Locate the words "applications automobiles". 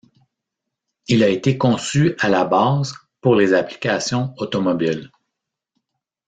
3.53-5.11